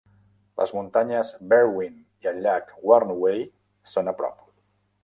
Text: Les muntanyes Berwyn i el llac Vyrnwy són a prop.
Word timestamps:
Les 0.61 0.71
muntanyes 0.77 1.33
Berwyn 1.51 2.01
i 2.25 2.31
el 2.33 2.43
llac 2.47 2.75
Vyrnwy 2.89 3.49
són 3.95 4.15
a 4.15 4.17
prop. 4.25 4.47